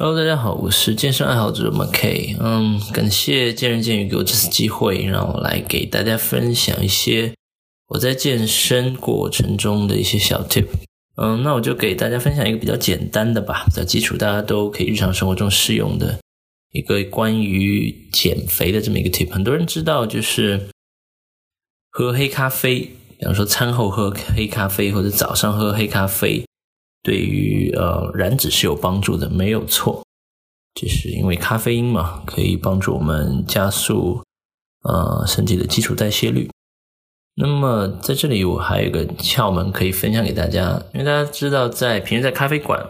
[0.00, 2.36] Hello，大家好，我是健身爱好者 MK。
[2.38, 7.34] 嗯，感谢见人见语给我这次机会，让我来给大家分享一些
[7.88, 10.68] 我在健身过程中的一些小 tip。
[11.16, 16.20] 嗯，那我就给大家分享一个比较简单的吧，比较基础，大家都可以日常生活中适用的
[16.70, 19.28] 一个关于减肥的这么一个 tip。
[19.32, 20.68] 很多人知道，就是
[21.90, 26.44] 喝黑咖啡，比方说餐后喝黑咖啡，或者早上喝黑咖啡。
[27.02, 30.04] 对于呃燃脂是有帮助的，没有错，
[30.74, 34.22] 就是因为咖啡因嘛，可以帮助我们加速
[34.82, 36.50] 呃身体的基础代谢率。
[37.36, 42.84] 那么在这里我还有一个窍门可以分享给大家，因为大家知道，在平时在咖啡馆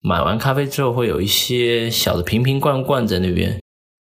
[0.00, 3.60] 买完咖啡之后，会有一些小的瓶瓶罐罐在那边，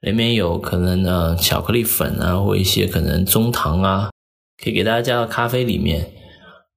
[0.02, 4.10] 里面有可能呃巧克力粉啊，或一些可能中糖啊，
[4.62, 6.12] 可以给大家加到咖啡里面。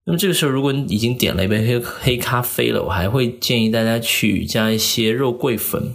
[0.06, 5.92] 那么这个时候，如果你已经点了一杯黑黑咖啡了，我还会建议大家去加一些肉桂粉。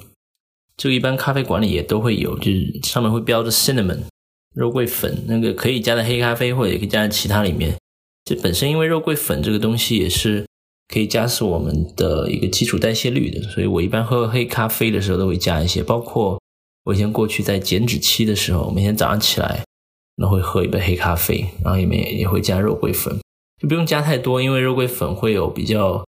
[0.78, 4.02] 这个一般咖啡馆里也都会有，就是上面会标着 cinnamon
[4.54, 7.76] 肉桂粉，那个可以加在黑咖啡，或者也可以加在其他里面。
[8.24, 10.46] 这本身因为肉桂粉这个东西也是
[10.88, 15.82] 可以加速我们的一个基础代谢率的，所以我一般喝黑咖啡的时候都会加一些。
[15.82, 16.40] 包括
[16.84, 19.64] 我以前过去在减脂期的时候，每天早上起来
[20.18, 23.18] 那会喝一杯黑咖啡，然后里面也会加肉桂粉。
[23.60, 26.06] 就不用加太多，因为肉桂粉会有比较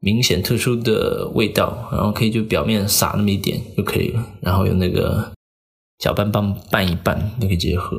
[0.00, 5.32] 明显特殊的味道，然后可以就表面撒那么一点就可以了，然后用那个
[5.98, 7.96] 搅拌棒拌一拌就可以直接喝。